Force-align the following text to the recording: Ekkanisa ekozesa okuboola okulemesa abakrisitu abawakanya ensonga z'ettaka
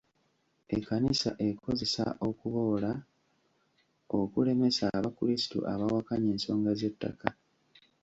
Ekkanisa 0.75 1.29
ekozesa 1.47 2.05
okuboola 2.27 2.91
okulemesa 4.19 4.85
abakrisitu 4.97 5.59
abawakanya 5.73 6.27
ensonga 6.35 6.71
z'ettaka 6.79 7.29